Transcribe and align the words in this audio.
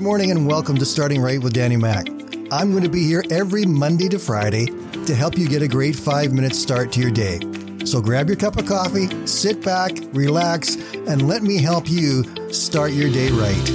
Good 0.00 0.06
morning 0.06 0.30
and 0.30 0.46
welcome 0.46 0.76
to 0.78 0.86
Starting 0.86 1.20
Right 1.20 1.38
with 1.42 1.52
Danny 1.52 1.76
Mack. 1.76 2.08
I'm 2.50 2.70
going 2.70 2.82
to 2.84 2.88
be 2.88 3.04
here 3.06 3.22
every 3.30 3.66
Monday 3.66 4.08
to 4.08 4.18
Friday 4.18 4.64
to 5.04 5.14
help 5.14 5.36
you 5.36 5.46
get 5.46 5.60
a 5.60 5.68
great 5.68 5.94
five 5.94 6.32
minute 6.32 6.54
start 6.54 6.90
to 6.92 7.00
your 7.02 7.10
day. 7.10 7.38
So 7.84 8.00
grab 8.00 8.26
your 8.28 8.38
cup 8.38 8.56
of 8.56 8.64
coffee, 8.66 9.26
sit 9.26 9.62
back, 9.62 9.90
relax, 10.14 10.76
and 10.94 11.28
let 11.28 11.42
me 11.42 11.60
help 11.60 11.86
you 11.90 12.24
start 12.50 12.92
your 12.92 13.12
day 13.12 13.28
right. 13.28 13.70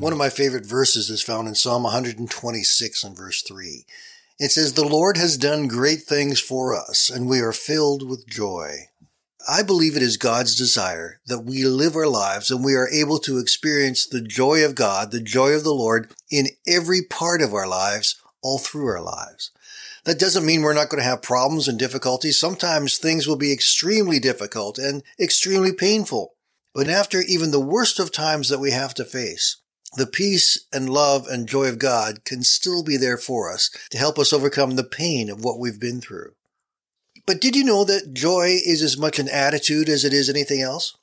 One 0.00 0.12
of 0.14 0.18
my 0.18 0.30
favorite 0.30 0.64
verses 0.64 1.10
is 1.10 1.20
found 1.22 1.48
in 1.48 1.54
Psalm 1.54 1.82
126 1.82 3.04
and 3.04 3.14
verse 3.14 3.42
3. 3.42 3.84
It 4.38 4.52
says, 4.52 4.72
The 4.72 4.88
Lord 4.88 5.18
has 5.18 5.36
done 5.36 5.68
great 5.68 6.04
things 6.04 6.40
for 6.40 6.74
us, 6.74 7.10
and 7.10 7.28
we 7.28 7.40
are 7.40 7.52
filled 7.52 8.08
with 8.08 8.26
joy. 8.26 8.86
I 9.48 9.62
believe 9.62 9.94
it 9.96 10.02
is 10.02 10.16
God's 10.16 10.56
desire 10.56 11.20
that 11.28 11.42
we 11.44 11.62
live 11.64 11.94
our 11.94 12.08
lives 12.08 12.50
and 12.50 12.64
we 12.64 12.74
are 12.74 12.88
able 12.88 13.20
to 13.20 13.38
experience 13.38 14.04
the 14.04 14.20
joy 14.20 14.64
of 14.64 14.74
God, 14.74 15.12
the 15.12 15.20
joy 15.20 15.50
of 15.50 15.62
the 15.62 15.72
Lord 15.74 16.10
in 16.28 16.48
every 16.66 17.00
part 17.02 17.40
of 17.40 17.54
our 17.54 17.68
lives, 17.68 18.16
all 18.42 18.58
through 18.58 18.88
our 18.88 19.00
lives. 19.00 19.52
That 20.02 20.18
doesn't 20.18 20.44
mean 20.44 20.62
we're 20.62 20.74
not 20.74 20.88
going 20.88 21.00
to 21.00 21.08
have 21.08 21.22
problems 21.22 21.68
and 21.68 21.78
difficulties. 21.78 22.40
Sometimes 22.40 22.98
things 22.98 23.28
will 23.28 23.36
be 23.36 23.52
extremely 23.52 24.18
difficult 24.18 24.78
and 24.80 25.04
extremely 25.18 25.72
painful. 25.72 26.34
But 26.74 26.88
after 26.88 27.20
even 27.22 27.52
the 27.52 27.60
worst 27.60 28.00
of 28.00 28.10
times 28.10 28.48
that 28.48 28.58
we 28.58 28.72
have 28.72 28.94
to 28.94 29.04
face, 29.04 29.58
the 29.96 30.06
peace 30.08 30.66
and 30.72 30.90
love 30.90 31.28
and 31.28 31.46
joy 31.46 31.66
of 31.68 31.78
God 31.78 32.24
can 32.24 32.42
still 32.42 32.82
be 32.82 32.96
there 32.96 33.18
for 33.18 33.52
us 33.52 33.70
to 33.90 33.96
help 33.98 34.18
us 34.18 34.32
overcome 34.32 34.72
the 34.72 34.82
pain 34.84 35.30
of 35.30 35.44
what 35.44 35.60
we've 35.60 35.78
been 35.80 36.00
through. 36.00 36.32
But 37.26 37.40
did 37.40 37.56
you 37.56 37.64
know 37.64 37.82
that 37.84 38.14
joy 38.14 38.56
is 38.64 38.82
as 38.82 38.96
much 38.96 39.18
an 39.18 39.28
attitude 39.28 39.88
as 39.88 40.04
it 40.04 40.12
is 40.12 40.30
anything 40.30 40.62
else? 40.62 40.94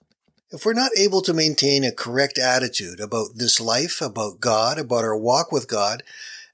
If 0.51 0.63
we're 0.65 0.71
not 0.73 0.97
able 0.97 1.21
to 1.21 1.33
maintain 1.33 1.83
a 1.83 1.91
correct 1.91 2.37
attitude 2.37 3.01
about 3.01 3.31
this 3.35 3.59
life, 3.59 3.99
about 4.01 4.39
God, 4.39 4.79
about 4.79 5.03
our 5.03 5.17
walk 5.17 5.51
with 5.51 5.67
God, 5.67 6.01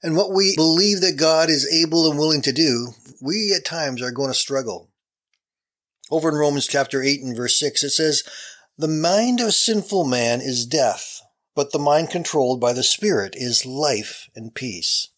and 0.02 0.16
what 0.16 0.32
we 0.32 0.56
believe 0.56 1.00
that 1.02 1.16
God 1.16 1.48
is 1.50 1.72
able 1.72 2.10
and 2.10 2.18
willing 2.18 2.42
to 2.42 2.52
do, 2.52 2.88
we 3.22 3.54
at 3.54 3.64
times 3.64 4.02
are 4.02 4.10
going 4.10 4.26
to 4.30 4.34
struggle. 4.34 4.88
Over 6.10 6.30
in 6.30 6.34
Romans 6.34 6.66
chapter 6.66 7.00
8 7.02 7.20
and 7.22 7.36
verse 7.36 7.56
6, 7.60 7.84
it 7.84 7.90
says, 7.90 8.24
The 8.76 8.88
mind 8.88 9.38
of 9.40 9.54
sinful 9.54 10.04
man 10.04 10.40
is 10.40 10.66
death, 10.66 11.20
but 11.54 11.70
the 11.70 11.78
mind 11.78 12.10
controlled 12.10 12.58
by 12.60 12.72
the 12.72 12.82
Spirit 12.82 13.34
is 13.38 13.64
life 13.64 14.28
and 14.34 14.52
peace. 14.52 15.09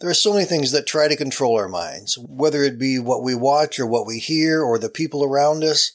There 0.00 0.10
are 0.10 0.14
so 0.14 0.32
many 0.32 0.44
things 0.44 0.72
that 0.72 0.86
try 0.86 1.06
to 1.08 1.16
control 1.16 1.56
our 1.56 1.68
minds, 1.68 2.18
whether 2.18 2.62
it 2.64 2.78
be 2.78 2.98
what 2.98 3.22
we 3.22 3.34
watch 3.34 3.78
or 3.78 3.86
what 3.86 4.06
we 4.06 4.18
hear 4.18 4.60
or 4.62 4.76
the 4.78 4.88
people 4.88 5.22
around 5.22 5.62
us. 5.62 5.92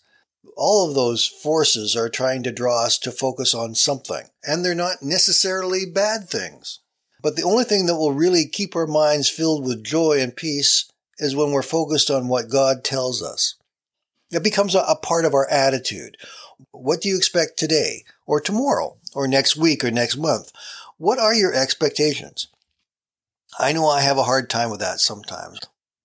All 0.55 0.87
of 0.87 0.95
those 0.95 1.25
forces 1.27 1.95
are 1.95 2.09
trying 2.09 2.43
to 2.43 2.51
draw 2.51 2.85
us 2.85 2.97
to 2.99 3.11
focus 3.11 3.53
on 3.53 3.75
something, 3.75 4.27
and 4.43 4.63
they're 4.63 4.73
not 4.75 5.01
necessarily 5.03 5.85
bad 5.85 6.29
things. 6.29 6.79
But 7.21 7.35
the 7.35 7.43
only 7.43 7.65
thing 7.65 7.85
that 7.87 7.97
will 7.97 8.13
really 8.13 8.47
keep 8.47 8.75
our 8.75 8.87
minds 8.87 9.29
filled 9.29 9.65
with 9.65 9.83
joy 9.83 10.19
and 10.21 10.33
peace 10.35 10.85
is 11.17 11.35
when 11.35 11.51
we're 11.51 11.61
focused 11.61 12.09
on 12.09 12.29
what 12.29 12.47
God 12.49 12.85
tells 12.85 13.21
us. 13.21 13.55
It 14.31 14.43
becomes 14.43 14.75
a, 14.75 14.95
part 15.01 15.25
of 15.25 15.33
our 15.33 15.49
attitude. 15.49 16.15
What 16.71 17.01
do 17.01 17.09
you 17.09 17.17
expect 17.17 17.57
today 17.59 18.05
or 18.25 18.39
tomorrow 18.39 18.95
or 19.13 19.27
next 19.27 19.57
week 19.57 19.83
or 19.83 19.91
next 19.91 20.15
month? 20.15 20.51
What 20.97 21.19
are 21.19 21.33
your 21.33 21.53
expectations? 21.53 22.47
I 23.57 23.71
know 23.71 23.87
I 23.87 24.01
have 24.01 24.17
a 24.17 24.23
hard 24.23 24.49
time 24.49 24.69
with 24.69 24.79
that 24.81 24.99
sometimes. 24.99 25.59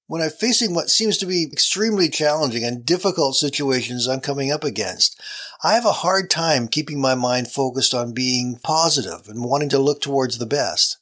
When 0.06 0.23
I'm 0.23 0.31
facing 0.31 0.75
what 0.75 0.91
seems 0.91 1.19
to 1.19 1.27
be 1.27 1.45
extremely 1.51 2.09
challenging 2.09 2.64
and 2.64 2.84
difficult 2.86 3.36
situations 3.36 4.06
I'm 4.06 4.20
coming 4.20 4.51
up 4.51 4.64
against, 4.64 5.19
I 5.62 5.75
have 5.75 5.84
a 5.84 5.92
hard 5.92 6.31
time 6.31 6.69
keeping 6.69 7.01
my 7.01 7.14
mind 7.14 7.48
focused 7.51 7.95
on 7.95 8.12
being 8.14 8.59
positive 8.62 9.28
and 9.28 9.45
wanting 9.45 9.69
to 9.70 9.79
look 9.79 10.01
towards 10.01 10.39
the 10.39 10.46
best. 10.46 10.98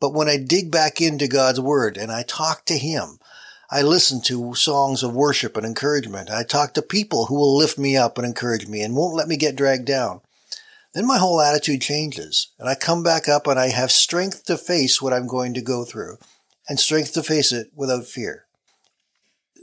But 0.00 0.14
when 0.14 0.28
I 0.28 0.36
dig 0.36 0.70
back 0.70 1.00
into 1.00 1.28
God's 1.28 1.60
Word 1.60 1.96
and 1.96 2.10
I 2.10 2.22
talk 2.24 2.64
to 2.66 2.78
Him, 2.78 3.18
I 3.70 3.82
listen 3.82 4.20
to 4.22 4.54
songs 4.54 5.02
of 5.02 5.14
worship 5.14 5.56
and 5.56 5.64
encouragement. 5.64 6.30
I 6.30 6.42
talk 6.44 6.74
to 6.74 6.82
people 6.82 7.26
who 7.26 7.34
will 7.36 7.56
lift 7.56 7.78
me 7.78 7.96
up 7.96 8.18
and 8.18 8.26
encourage 8.26 8.66
me 8.66 8.82
and 8.82 8.94
won't 8.96 9.14
let 9.16 9.28
me 9.28 9.36
get 9.36 9.56
dragged 9.56 9.86
down 9.86 10.20
then 10.92 11.06
my 11.06 11.18
whole 11.18 11.40
attitude 11.40 11.80
changes 11.80 12.48
and 12.58 12.68
I 12.68 12.74
come 12.74 13.02
back 13.02 13.28
up 13.28 13.46
and 13.46 13.58
I 13.58 13.68
have 13.68 13.90
strength 13.90 14.44
to 14.44 14.58
face 14.58 15.00
what 15.00 15.12
I'm 15.12 15.26
going 15.26 15.54
to 15.54 15.62
go 15.62 15.84
through 15.84 16.18
and 16.68 16.78
strength 16.78 17.12
to 17.14 17.22
face 17.22 17.52
it 17.52 17.68
without 17.74 18.04
fear. 18.04 18.46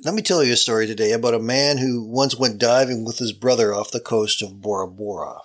Let 0.04 0.14
me 0.16 0.22
tell 0.22 0.44
you 0.44 0.54
a 0.54 0.58
story 0.58 0.88
today 0.88 1.12
about 1.12 1.34
a 1.34 1.40
man 1.40 1.78
who 1.78 2.04
once 2.04 2.38
went 2.38 2.58
diving 2.58 3.06
with 3.06 3.18
his 3.20 3.34
brother 3.34 3.74
off 3.74 3.92
the 3.92 4.00
coast 4.00 4.42
of 4.42 4.62
Bora 4.62 4.88
Bora. 4.88 5.40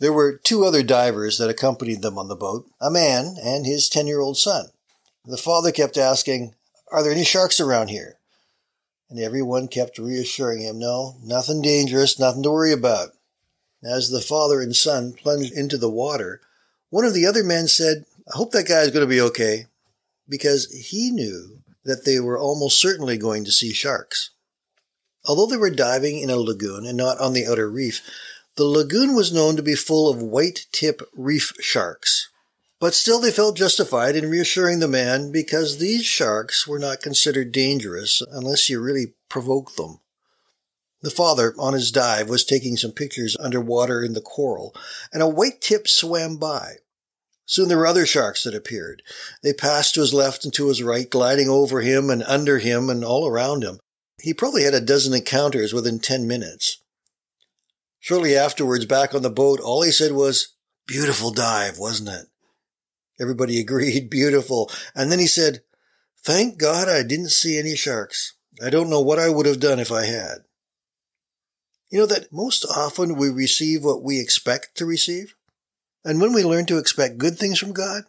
There 0.00 0.12
were 0.12 0.36
two 0.42 0.64
other 0.64 0.82
divers 0.82 1.38
that 1.38 1.48
accompanied 1.48 2.02
them 2.02 2.18
on 2.18 2.28
the 2.28 2.34
boat, 2.34 2.66
a 2.80 2.90
man 2.90 3.36
and 3.42 3.64
his 3.64 3.88
10 3.88 4.06
year 4.06 4.20
old 4.20 4.36
son. 4.36 4.66
The 5.24 5.36
father 5.38 5.70
kept 5.72 5.96
asking, 5.96 6.54
Are 6.92 7.02
there 7.02 7.12
any 7.12 7.24
sharks 7.24 7.60
around 7.60 7.88
here? 7.88 8.18
And 9.08 9.18
everyone 9.20 9.68
kept 9.68 9.96
reassuring 9.96 10.60
him, 10.60 10.78
No, 10.78 11.16
nothing 11.22 11.62
dangerous, 11.62 12.18
nothing 12.18 12.42
to 12.42 12.50
worry 12.50 12.72
about. 12.72 13.10
As 13.84 14.08
the 14.08 14.22
father 14.22 14.62
and 14.62 14.74
son 14.74 15.12
plunged 15.12 15.52
into 15.52 15.76
the 15.76 15.90
water, 15.90 16.40
one 16.88 17.04
of 17.04 17.12
the 17.12 17.26
other 17.26 17.44
men 17.44 17.68
said, 17.68 18.06
I 18.32 18.36
hope 18.38 18.52
that 18.52 18.66
guy 18.66 18.80
is 18.80 18.90
going 18.90 19.02
to 19.02 19.06
be 19.06 19.20
okay, 19.20 19.66
because 20.26 20.70
he 20.70 21.10
knew 21.10 21.58
that 21.84 22.06
they 22.06 22.18
were 22.18 22.38
almost 22.38 22.80
certainly 22.80 23.18
going 23.18 23.44
to 23.44 23.52
see 23.52 23.74
sharks. 23.74 24.30
Although 25.26 25.48
they 25.54 25.58
were 25.60 25.68
diving 25.70 26.18
in 26.18 26.30
a 26.30 26.36
lagoon 26.38 26.86
and 26.86 26.96
not 26.96 27.18
on 27.20 27.34
the 27.34 27.46
outer 27.46 27.70
reef, 27.70 28.00
the 28.56 28.64
lagoon 28.64 29.14
was 29.14 29.30
known 29.34 29.54
to 29.56 29.62
be 29.62 29.74
full 29.74 30.08
of 30.08 30.22
white 30.22 30.66
tip 30.72 31.02
reef 31.14 31.52
sharks. 31.60 32.28
But 32.80 32.94
still, 32.94 33.20
they 33.20 33.30
felt 33.30 33.56
justified 33.56 34.16
in 34.16 34.30
reassuring 34.30 34.78
the 34.80 34.88
man 34.88 35.30
because 35.30 35.76
these 35.78 36.04
sharks 36.06 36.66
were 36.66 36.78
not 36.78 37.00
considered 37.02 37.52
dangerous 37.52 38.22
unless 38.30 38.68
you 38.70 38.80
really 38.80 39.12
provoked 39.28 39.76
them. 39.76 40.00
The 41.04 41.10
father, 41.10 41.54
on 41.58 41.74
his 41.74 41.92
dive, 41.92 42.30
was 42.30 42.44
taking 42.46 42.78
some 42.78 42.92
pictures 42.92 43.36
underwater 43.38 44.02
in 44.02 44.14
the 44.14 44.22
coral, 44.22 44.74
and 45.12 45.22
a 45.22 45.28
white 45.28 45.60
tip 45.60 45.86
swam 45.86 46.38
by. 46.38 46.76
Soon 47.44 47.68
there 47.68 47.76
were 47.76 47.86
other 47.86 48.06
sharks 48.06 48.42
that 48.44 48.54
appeared. 48.54 49.02
They 49.42 49.52
passed 49.52 49.94
to 49.94 50.00
his 50.00 50.14
left 50.14 50.46
and 50.46 50.54
to 50.54 50.68
his 50.68 50.82
right, 50.82 51.08
gliding 51.10 51.46
over 51.46 51.82
him 51.82 52.08
and 52.08 52.22
under 52.22 52.58
him 52.58 52.88
and 52.88 53.04
all 53.04 53.26
around 53.26 53.62
him. 53.62 53.80
He 54.22 54.32
probably 54.32 54.62
had 54.62 54.72
a 54.72 54.80
dozen 54.80 55.12
encounters 55.12 55.74
within 55.74 55.98
ten 56.00 56.26
minutes. 56.26 56.78
Shortly 58.00 58.34
afterwards, 58.34 58.86
back 58.86 59.14
on 59.14 59.20
the 59.20 59.28
boat, 59.28 59.60
all 59.60 59.82
he 59.82 59.90
said 59.92 60.12
was, 60.12 60.54
Beautiful 60.86 61.32
dive, 61.32 61.78
wasn't 61.78 62.08
it? 62.08 62.28
Everybody 63.20 63.60
agreed, 63.60 64.08
beautiful. 64.08 64.72
And 64.94 65.12
then 65.12 65.18
he 65.18 65.26
said, 65.26 65.64
Thank 66.22 66.56
God 66.56 66.88
I 66.88 67.02
didn't 67.02 67.28
see 67.28 67.58
any 67.58 67.76
sharks. 67.76 68.32
I 68.64 68.70
don't 68.70 68.88
know 68.88 69.02
what 69.02 69.18
I 69.18 69.28
would 69.28 69.44
have 69.44 69.60
done 69.60 69.78
if 69.78 69.92
I 69.92 70.06
had. 70.06 70.38
You 71.94 72.00
know 72.00 72.06
that 72.06 72.32
most 72.32 72.64
often 72.64 73.14
we 73.14 73.28
receive 73.30 73.84
what 73.84 74.02
we 74.02 74.18
expect 74.18 74.76
to 74.78 74.84
receive? 74.84 75.36
And 76.04 76.20
when 76.20 76.32
we 76.32 76.42
learn 76.42 76.66
to 76.66 76.78
expect 76.78 77.18
good 77.18 77.38
things 77.38 77.60
from 77.60 77.72
God, 77.72 78.02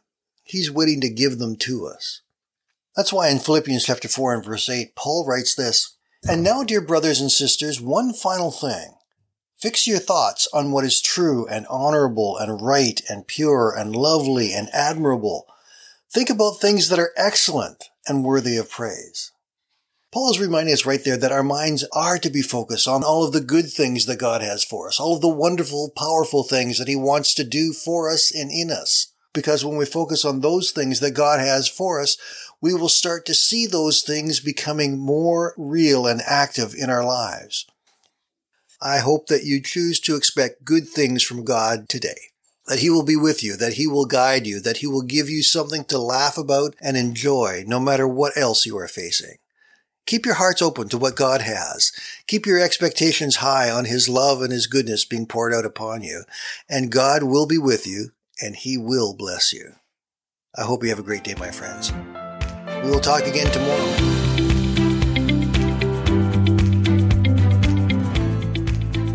He's 0.43 0.71
waiting 0.71 0.99
to 1.01 1.07
give 1.09 1.37
them 1.37 1.55
to 1.57 1.85
us. 1.85 2.21
That's 2.95 3.13
why 3.13 3.27
in 3.29 3.37
Philippians 3.37 3.83
chapter 3.85 4.07
4 4.07 4.33
and 4.33 4.43
verse 4.43 4.67
8, 4.69 4.95
Paul 4.95 5.27
writes 5.27 5.53
this, 5.53 5.97
And 6.27 6.43
now, 6.43 6.63
dear 6.63 6.81
brothers 6.81 7.21
and 7.21 7.31
sisters, 7.31 7.79
one 7.79 8.11
final 8.13 8.49
thing. 8.51 8.95
Fix 9.55 9.85
your 9.85 9.99
thoughts 9.99 10.47
on 10.51 10.71
what 10.71 10.83
is 10.83 10.99
true 10.99 11.45
and 11.47 11.67
honorable 11.69 12.39
and 12.39 12.59
right 12.65 12.99
and 13.07 13.27
pure 13.27 13.69
and 13.77 13.95
lovely 13.95 14.51
and 14.51 14.67
admirable. 14.73 15.45
Think 16.11 16.31
about 16.31 16.53
things 16.59 16.89
that 16.89 16.97
are 16.97 17.13
excellent 17.15 17.83
and 18.07 18.23
worthy 18.23 18.57
of 18.57 18.67
praise. 18.71 19.31
Paul 20.15 20.31
is 20.31 20.39
reminding 20.39 20.73
us 20.73 20.85
right 20.85 21.03
there 21.03 21.17
that 21.17 21.33
our 21.33 21.43
minds 21.43 21.83
are 21.91 22.17
to 22.19 22.29
be 22.29 22.41
focused 22.41 22.87
on 22.87 23.03
all 23.03 23.25
of 23.25 23.33
the 23.33 23.41
good 23.41 23.69
things 23.69 24.05
that 24.05 24.15
God 24.15 24.39
has 24.41 24.63
for 24.63 24.87
us, 24.87 24.97
all 24.97 25.13
of 25.15 25.19
the 25.21 25.27
wonderful, 25.27 25.89
powerful 25.91 26.43
things 26.43 26.77
that 26.77 26.87
he 26.87 26.95
wants 26.95 27.33
to 27.33 27.43
do 27.43 27.73
for 27.73 28.09
us 28.09 28.31
and 28.33 28.49
in 28.49 28.71
us. 28.71 29.07
Because 29.33 29.65
when 29.65 29.75
we 29.75 29.85
focus 29.85 30.23
on 30.23 30.39
those 30.39 30.71
things 30.71 31.01
that 31.01 31.11
God 31.11 31.41
has 31.41 31.67
for 31.67 31.99
us, 31.99 32.15
we 32.61 32.73
will 32.73 32.87
start 32.87 33.25
to 33.25 33.33
see 33.33 33.67
those 33.67 34.03
things 34.03 34.39
becoming 34.39 34.97
more 34.97 35.53
real 35.57 36.07
and 36.07 36.21
active 36.25 36.73
in 36.73 36.89
our 36.89 37.03
lives. 37.03 37.65
I 38.81 38.99
hope 38.99 39.27
that 39.27 39.43
you 39.43 39.61
choose 39.61 39.99
to 39.99 40.15
expect 40.15 40.63
good 40.63 40.87
things 40.87 41.23
from 41.23 41.43
God 41.43 41.89
today 41.89 42.31
that 42.67 42.79
he 42.79 42.89
will 42.89 43.03
be 43.05 43.17
with 43.17 43.43
you, 43.43 43.57
that 43.57 43.73
he 43.73 43.85
will 43.85 44.05
guide 44.05 44.47
you, 44.47 44.61
that 44.61 44.77
he 44.77 44.87
will 44.87 45.01
give 45.03 45.29
you 45.29 45.43
something 45.43 45.83
to 45.83 45.99
laugh 45.99 46.37
about 46.37 46.73
and 46.81 46.95
enjoy 46.95 47.65
no 47.67 47.81
matter 47.81 48.07
what 48.07 48.35
else 48.37 48.65
you 48.65 48.75
are 48.77 48.87
facing. 48.87 49.37
Keep 50.07 50.25
your 50.27 50.35
hearts 50.35 50.61
open 50.61 50.87
to 50.89 50.99
what 50.99 51.15
God 51.15 51.41
has. 51.41 51.91
Keep 52.27 52.45
your 52.45 52.59
expectations 52.61 53.37
high 53.37 53.71
on 53.71 53.85
His 53.85 54.07
love 54.07 54.41
and 54.43 54.51
His 54.51 54.67
goodness 54.67 55.03
being 55.03 55.25
poured 55.25 55.51
out 55.53 55.65
upon 55.65 56.03
you, 56.03 56.23
and 56.69 56.91
God 56.91 57.23
will 57.23 57.47
be 57.47 57.57
with 57.57 57.87
you 57.87 58.11
and 58.41 58.55
He 58.57 58.77
will 58.77 59.15
bless 59.15 59.51
you. 59.53 59.73
I 60.57 60.63
hope 60.63 60.83
you 60.83 60.89
have 60.89 60.99
a 60.99 61.03
great 61.03 61.23
day, 61.23 61.33
my 61.39 61.49
friends. 61.51 61.91
We 62.83 62.91
will 62.91 62.99
talk 62.99 63.23
again 63.23 63.49
tomorrow. 63.51 64.39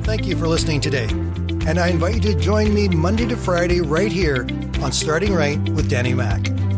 Thank 0.04 0.26
you 0.26 0.36
for 0.36 0.48
listening 0.48 0.80
today, 0.80 1.06
and 1.68 1.78
I 1.78 1.86
invite 1.88 2.16
you 2.16 2.20
to 2.32 2.34
join 2.34 2.74
me 2.74 2.88
Monday 2.88 3.28
to 3.28 3.36
Friday 3.36 3.80
right 3.80 4.10
here 4.10 4.42
on 4.82 4.90
Starting 4.90 5.34
Right 5.34 5.58
with 5.68 5.88
Danny 5.88 6.14
Mack. 6.14 6.69